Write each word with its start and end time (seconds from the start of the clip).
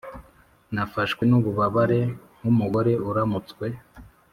nafashwe 0.73 1.23
n’ububabare 1.29 1.99
nk’umugore 2.39 2.91
uramutswe. 3.09 3.67